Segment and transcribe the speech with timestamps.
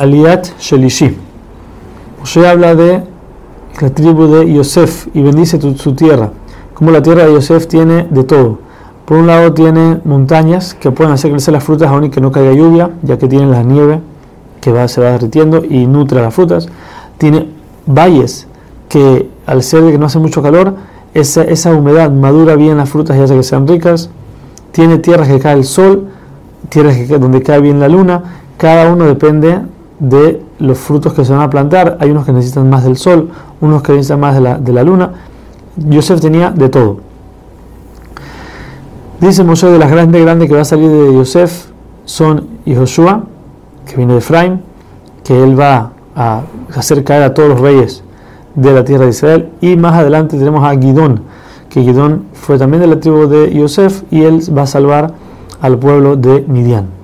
[0.00, 1.14] Aliat Shelishi.
[2.18, 3.02] Moshe habla de
[3.82, 6.30] la tribu de Yosef y bendice su tierra.
[6.72, 8.60] Como la tierra de Yosef tiene de todo.
[9.04, 12.32] Por un lado tiene montañas que pueden hacer crecer las frutas aún y que no
[12.32, 14.00] caiga lluvia, ya que tienen la nieve
[14.62, 16.66] que va, se va derritiendo y nutre las frutas.
[17.18, 17.50] Tiene
[17.84, 18.46] valles
[18.88, 20.76] que al ser de que no hace mucho calor,
[21.12, 24.08] esa, esa humedad madura bien las frutas y hace que sean ricas.
[24.72, 26.08] Tiene tierras que cae el sol,
[26.70, 28.22] tierras que, donde cae bien la luna.
[28.56, 29.60] Cada uno depende
[30.00, 31.96] de los frutos que se van a plantar.
[32.00, 33.30] Hay unos que necesitan más del sol,
[33.60, 35.12] unos que necesitan más de la, de la luna.
[35.76, 36.98] Yosef tenía de todo.
[39.20, 41.66] Dice Moshe de las grandes grandes que va a salir de Yosef
[42.06, 43.24] son Yehoshua,
[43.86, 44.62] que viene de Efraín,
[45.22, 46.40] que él va a
[46.74, 48.02] hacer caer a todos los reyes
[48.54, 49.50] de la tierra de Israel.
[49.60, 51.22] Y más adelante tenemos a Gidón,
[51.68, 55.12] que Gidón fue también de la tribu de Yosef y él va a salvar
[55.60, 56.99] al pueblo de Midian.